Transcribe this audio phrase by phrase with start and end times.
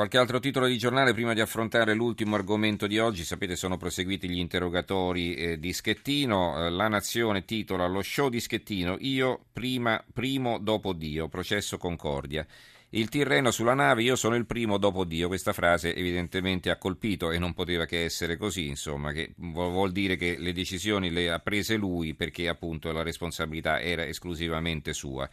[0.00, 3.22] Qualche altro titolo di giornale prima di affrontare l'ultimo argomento di oggi.
[3.22, 6.56] Sapete, sono proseguiti gli interrogatori eh, di Schettino.
[6.56, 12.46] Eh, la Nazione titola Lo show di Schettino, io prima, primo dopo Dio, processo Concordia.
[12.88, 15.28] Il Tirreno sulla nave, io sono il primo dopo Dio.
[15.28, 20.16] Questa frase evidentemente ha colpito e non poteva che essere così, insomma, che vuol dire
[20.16, 25.28] che le decisioni le ha prese lui perché appunto la responsabilità era esclusivamente sua.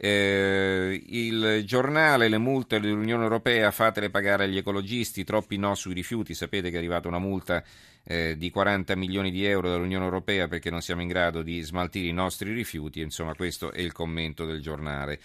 [0.00, 6.34] Eh, il giornale, le multe dell'Unione Europea, fatele pagare agli ecologisti, troppi no sui rifiuti.
[6.34, 7.64] Sapete che è arrivata una multa
[8.04, 12.06] eh, di 40 milioni di euro dall'Unione Europea perché non siamo in grado di smaltire
[12.06, 13.00] i nostri rifiuti.
[13.00, 15.18] Insomma, questo è il commento del giornale.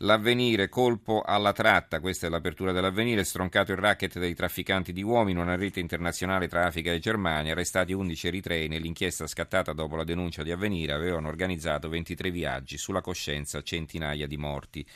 [0.00, 5.40] L'avvenire, colpo alla tratta, questa è l'apertura dell'avvenire, stroncato il racket dei trafficanti di uomini,
[5.40, 10.42] una rete internazionale tra Africa e Germania, arrestati 11 eritrei nell'inchiesta scattata dopo la denuncia
[10.42, 14.86] di avvenire, avevano organizzato 23 viaggi, sulla coscienza centinaia di morti.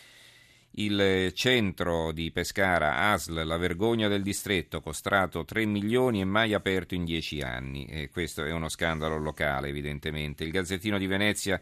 [0.72, 6.94] Il centro di Pescara, ASL, la vergogna del distretto, costrato 3 milioni e mai aperto
[6.94, 7.86] in 10 anni.
[7.86, 10.44] E questo è uno scandalo locale, evidentemente.
[10.44, 11.60] Il Gazzettino di Venezia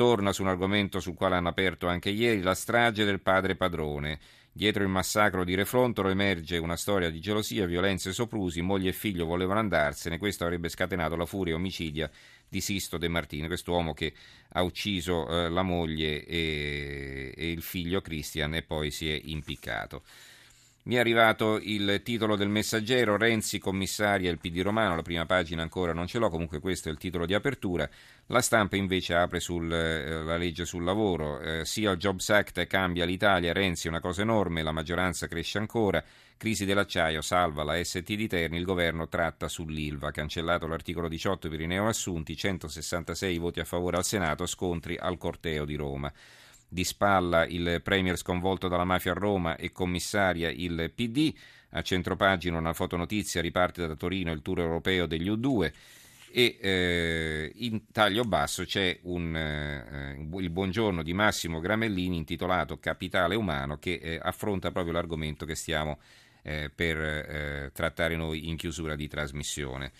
[0.00, 4.18] torna su un argomento sul quale hanno aperto anche ieri, la strage del padre padrone.
[4.50, 8.92] Dietro il massacro di Refrontolo emerge una storia di gelosia, violenze e soprusi, moglie e
[8.94, 12.10] figlio volevano andarsene, questo avrebbe scatenato la furia omicidia
[12.48, 14.14] di Sisto De Martino, quest'uomo che
[14.52, 20.02] ha ucciso eh, la moglie e, e il figlio Christian e poi si è impiccato.
[20.90, 25.62] Mi è arrivato il titolo del messaggero, Renzi commissaria il PD romano, la prima pagina
[25.62, 27.88] ancora non ce l'ho, comunque questo è il titolo di apertura.
[28.26, 33.04] La stampa invece apre sulla eh, legge sul lavoro, eh, sia il Jobs Act cambia
[33.04, 36.02] l'Italia, Renzi una cosa enorme, la maggioranza cresce ancora,
[36.36, 41.60] crisi dell'acciaio, salva la ST di Terni, il governo tratta sull'ILVA, cancellato l'articolo 18 per
[41.60, 46.12] i neoassunti, 166 voti a favore al Senato, scontri al corteo di Roma
[46.70, 51.34] di spalla il premier sconvolto dalla mafia a Roma e commissaria il PD.
[51.70, 55.72] A centropagina una fotonotizia riparte da Torino il tour europeo degli U2
[56.32, 63.34] e eh, in taglio basso c'è un, eh, il buongiorno di Massimo Gramellini intitolato Capitale
[63.34, 65.98] Umano che eh, affronta proprio l'argomento che stiamo
[66.42, 69.90] eh, per eh, trattare noi in chiusura di trasmissione.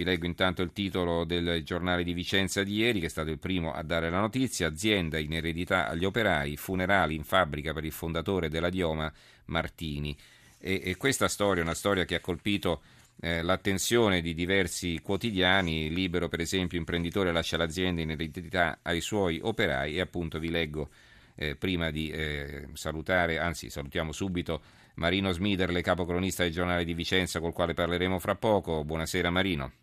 [0.00, 3.38] Vi leggo intanto il titolo del giornale di Vicenza di ieri, che è stato il
[3.38, 4.68] primo a dare la notizia.
[4.68, 9.12] Azienda in eredità agli operai, funerali in fabbrica per il fondatore della Dioma,
[9.46, 10.16] Martini.
[10.58, 12.80] E, e questa storia è una storia che ha colpito
[13.20, 15.90] eh, l'attenzione di diversi quotidiani.
[15.90, 20.88] Libero, per esempio, imprenditore lascia l'azienda in eredità ai suoi operai e appunto vi leggo
[21.34, 24.62] eh, prima di eh, salutare, anzi salutiamo subito
[24.94, 28.82] Marino Smiderle, capocronista del giornale di Vicenza, col quale parleremo fra poco.
[28.82, 29.79] Buonasera Marino.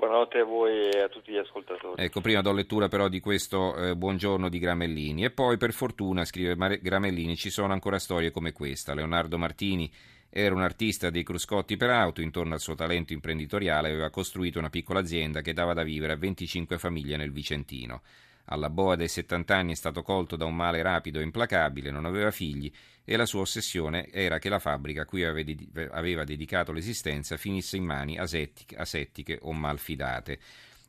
[0.00, 2.02] Buonanotte a voi e a tutti gli ascoltatori.
[2.02, 5.24] Ecco, prima do lettura però di questo eh, buongiorno di Gramellini.
[5.24, 8.94] E poi, per fortuna, scrive Mar- Gramellini, ci sono ancora storie come questa.
[8.94, 9.92] Leonardo Martini
[10.30, 14.70] era un artista dei cruscotti per auto, intorno al suo talento imprenditoriale aveva costruito una
[14.70, 18.00] piccola azienda che dava da vivere a 25 famiglie nel Vicentino.
[18.46, 22.04] Alla boa dei 70 anni è stato colto da un male rapido e implacabile, non
[22.04, 22.70] aveva figli
[23.04, 27.84] e la sua ossessione era che la fabbrica a cui aveva dedicato l'esistenza finisse in
[27.84, 30.38] mani asettiche, asettiche o malfidate.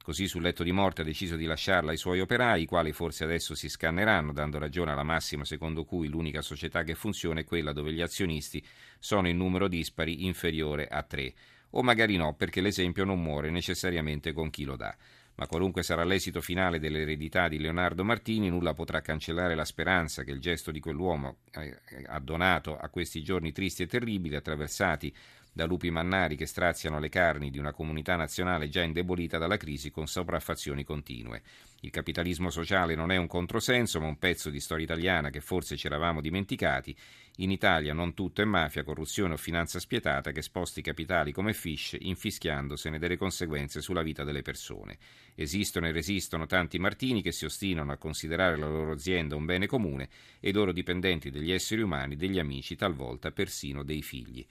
[0.04, 3.24] Così sul letto di morte ha deciso di lasciarla ai suoi operai, i quali forse
[3.24, 7.72] adesso si scanneranno, dando ragione alla massima secondo cui l'unica società che funziona è quella
[7.72, 8.66] dove gli azionisti
[8.98, 11.34] sono in numero dispari inferiore a tre.
[11.72, 14.96] O magari no, perché l'esempio non muore necessariamente con chi lo dà
[15.42, 20.30] ma qualunque sarà l'esito finale dell'eredità di Leonardo Martini, nulla potrà cancellare la speranza che
[20.30, 21.76] il gesto di quell'uomo eh,
[22.06, 25.12] ha donato a questi giorni tristi e terribili, attraversati
[25.54, 29.92] da lupi mannari che straziano le carni di una comunità nazionale già indebolita dalla crisi
[29.92, 31.42] con sopraffazioni continue.
[31.82, 35.76] Il capitalismo sociale non è un controsenso, ma un pezzo di storia italiana che forse
[35.76, 36.96] ci eravamo dimenticati.
[37.38, 41.54] In Italia non tutto è mafia, corruzione o finanza spietata che sposti i capitali come
[41.54, 44.98] fish, infischiandosene delle conseguenze sulla vita delle persone.
[45.36, 49.66] Esistono e resistono tanti Martini che si ostinano a considerare la loro azienda un bene
[49.66, 50.08] comune
[50.40, 54.46] e i loro dipendenti degli esseri umani, degli amici, talvolta persino dei figli.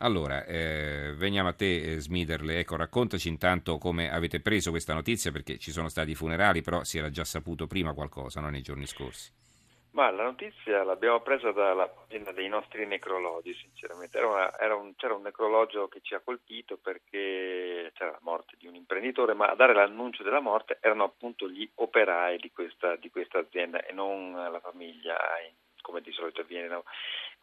[0.00, 5.32] Allora, eh, veniamo a te eh, Smiderle, ecco, raccontaci intanto come avete preso questa notizia
[5.32, 8.62] perché ci sono stati i funerali, però si era già saputo prima qualcosa, no, nei
[8.62, 9.32] giorni scorsi.
[9.92, 14.18] Ma la notizia l'abbiamo presa dalla pagina dei nostri necrologi, sinceramente.
[14.18, 18.54] Era una, era un, c'era un necrologio che ci ha colpito perché c'era la morte
[18.56, 22.94] di un imprenditore, ma a dare l'annuncio della morte erano appunto gli operai di questa,
[22.94, 25.16] di questa azienda e non la famiglia,
[25.80, 26.68] come di solito avviene.
[26.68, 26.84] No?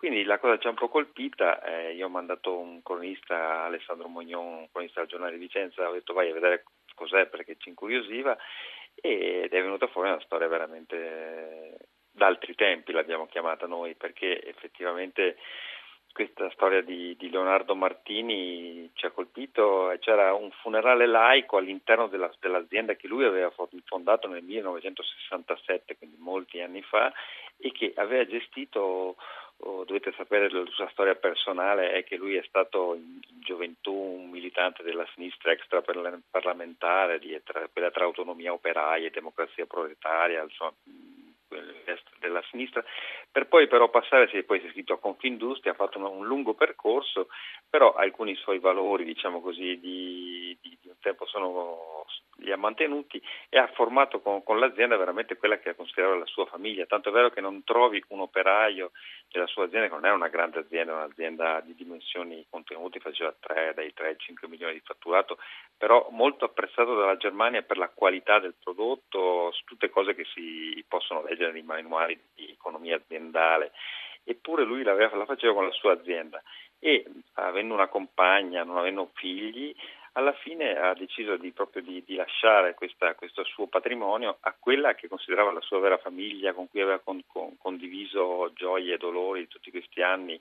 [0.06, 4.08] Quindi la cosa ci ha un po' colpita, eh, io ho mandato un cronista, Alessandro
[4.08, 7.70] Mognon, un cronista del giornale di Vicenza, ho detto vai a vedere cos'è perché ci
[7.70, 8.38] incuriosiva
[8.94, 15.38] ed è venuta fuori una storia veramente d'altri tempi, l'abbiamo chiamata noi, perché effettivamente
[16.14, 19.92] questa storia di, di, Leonardo Martini ci ha colpito.
[20.00, 23.52] C'era un funerale laico all'interno della, dell'azienda che lui aveva
[23.86, 27.12] fondato nel 1967, quindi molti anni fa,
[27.58, 29.18] e che aveva gestito,
[29.86, 34.84] dovete sapere la sua storia personale, è che lui è stato in, gioventù un militante
[34.84, 37.20] della sinistra extraparlamentare,
[37.72, 40.74] quella tra autonomia operaia e democrazia proletaria, insomma,
[42.20, 42.84] della sinistra,
[43.32, 47.28] per poi però passare, si è iscritto a Confindustria, ha fatto un, un lungo percorso,
[47.70, 52.06] però alcuni suoi valori, diciamo così, di, di, di un tempo sono,
[52.38, 56.26] li ha mantenuti e ha formato con, con, l'azienda veramente quella che ha considerato la
[56.26, 58.92] sua famiglia, tanto è vero che non trovi un operaio
[59.30, 63.36] della sua azienda, che non è una grande azienda, è un'azienda di dimensioni contenute, faceva
[63.38, 65.38] 3, dai 3 ai 5 milioni di fatturato,
[65.78, 71.24] però molto apprezzato dalla Germania per la qualità del prodotto, tutte cose che si possono
[71.24, 73.72] leggere nei manuali di economia aziendale.
[74.24, 74.96] Eppure lui la
[75.26, 76.42] faceva con la sua azienda
[76.80, 79.76] e avendo una compagna, non avendo figli,
[80.18, 84.96] alla fine ha deciso di, proprio di, di lasciare questa, questo suo patrimonio a quella
[84.96, 89.48] che considerava la sua vera famiglia, con cui aveva con, con, condiviso gioie e dolori
[89.48, 90.40] tutti questi anni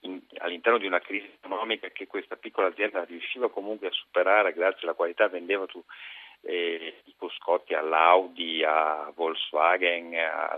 [0.00, 4.82] in, all'interno di una crisi economica che questa piccola azienda riusciva comunque a superare grazie
[4.82, 5.82] alla qualità, vendeva tu,
[6.42, 10.56] eh, i coscotti all'Audi, a Volkswagen, a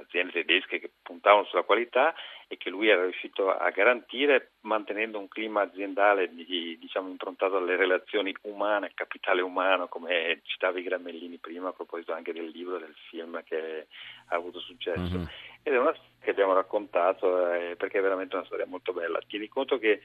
[0.00, 2.14] aziende tedesche che puntavano sulla qualità
[2.48, 7.76] e che lui era riuscito a garantire mantenendo un clima aziendale di, diciamo, improntato alle
[7.76, 13.42] relazioni umane, capitale umano, come citavi Gramellini prima a proposito anche del libro, del film
[13.44, 13.86] che
[14.28, 15.16] ha avuto successo.
[15.16, 15.24] Mm-hmm.
[15.64, 19.18] Ed è una storia che abbiamo raccontato eh, perché è veramente una storia molto bella.
[19.26, 20.00] Tieni conto che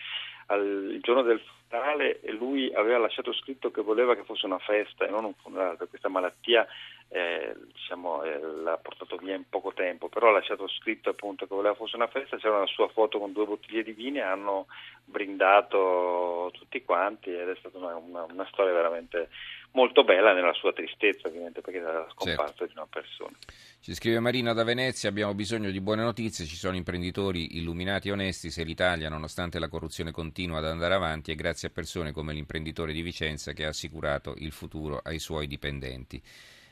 [0.48, 5.06] al, il giorno del funerale lui aveva lasciato scritto che voleva che fosse una festa
[5.06, 6.66] e non un funerale questa malattia
[7.10, 11.56] eh, diciamo, eh, l'ha portato via in poco tempo, però ha lasciato scritto appunto che
[11.56, 14.68] voleva fosse una festa, c'era una sua foto con due bottiglie di vino e hanno
[15.04, 19.30] brindato tutti quanti ed è stata una, una, una storia veramente
[19.72, 22.66] molto bella nella sua tristezza ovviamente perché era la scomparsa certo.
[22.66, 23.38] di una persona.
[23.80, 28.12] Ci scrive Marina da Venezia, abbiamo bisogno di buone notizie, ci sono imprenditori illuminati e
[28.12, 32.34] onesti, se l'Italia nonostante la corruzione continua ad andare avanti è grazie a persone come
[32.34, 36.22] l'imprenditore di Vicenza che ha assicurato il futuro ai suoi dipendenti.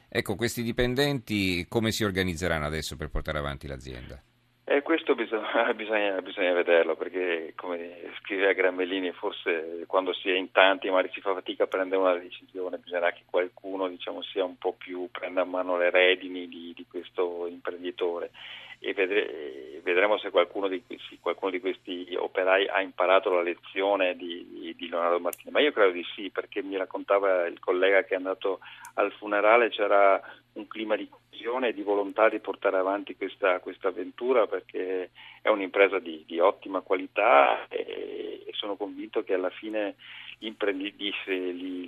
[0.09, 4.21] Ecco, questi dipendenti come si organizzeranno adesso per portare avanti l'azienda?
[4.69, 10.51] Eh, questo bisogna, bisogna, bisogna, vederlo perché, come scriveva Gramellini, forse quando si è in
[10.51, 14.57] tanti magari si fa fatica a prendere una decisione, bisognerà che qualcuno diciamo, sia un
[14.57, 18.31] po' più, prenda a mano le redini di, di questo imprenditore
[18.79, 24.15] e vedre, vedremo se qualcuno di, se qualcuno di, questi operai ha imparato la lezione
[24.15, 28.13] di, di, Leonardo Martini, ma io credo di sì perché mi raccontava il collega che
[28.13, 28.59] è andato
[28.95, 30.21] al funerale c'era
[30.53, 35.49] un clima di coesione e di volontà di portare avanti questa, questa avventura perché è
[35.49, 39.95] un'impresa di, di ottima qualità e, e, sono convinto che alla fine
[40.39, 40.53] gli,
[40.95, 41.13] gli,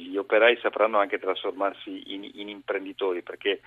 [0.09, 3.61] gli, operai sapranno anche trasformarsi in, in imprenditori perché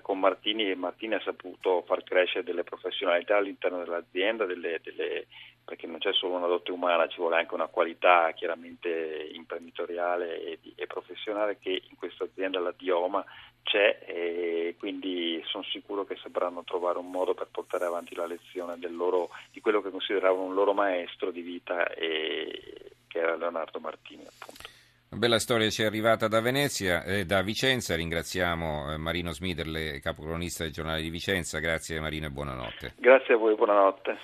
[0.00, 5.26] con Martini, Martini ha saputo far crescere delle professionalità all'interno dell'azienda, delle, delle,
[5.64, 10.58] perché non c'è solo una dote umana, ci vuole anche una qualità chiaramente imprenditoriale e,
[10.74, 13.24] e professionale che in questa azienda, la Dioma,
[13.62, 18.76] c'è e quindi sono sicuro che sapranno trovare un modo per portare avanti la lezione
[18.88, 24.24] loro, di quello che consideravano un loro maestro di vita e, che era Leonardo Martini
[24.26, 24.81] appunto.
[25.14, 27.94] Bella storia ci è arrivata da Venezia, eh, da Vicenza.
[27.94, 31.58] Ringraziamo eh, Marino Smiderle, capocronista del giornale di Vicenza.
[31.58, 32.94] Grazie Marino e buonanotte.
[32.96, 34.16] Grazie a voi, buonanotte.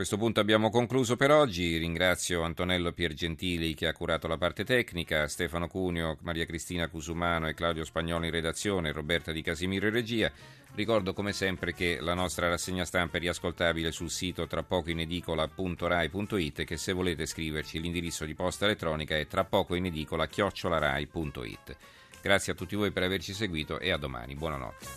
[0.00, 1.76] Questo punto abbiamo concluso per oggi.
[1.76, 7.52] Ringrazio Antonello Piergentili che ha curato la parte tecnica, Stefano Cuneo, Maria Cristina Cusumano e
[7.52, 10.32] Claudio Spagnolo in redazione, Roberta Di Casimiro in regia.
[10.74, 16.78] Ricordo come sempre che la nostra rassegna stampa è riascoltabile sul sito trapocoinedicola.rai.it e che
[16.78, 21.76] se volete scriverci l'indirizzo di posta elettronica è trapocoinedicola.rai.it.
[22.22, 24.34] Grazie a tutti voi per averci seguito e a domani.
[24.34, 24.96] Buonanotte.